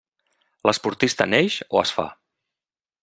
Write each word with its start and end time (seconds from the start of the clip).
L'esportista 0.69 1.27
neix 1.33 1.59
o 1.81 1.85
es 1.85 1.93
fa. 1.99 2.07